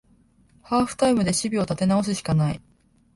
[0.63, 2.61] ハーフタイムで守備を立て直すしかない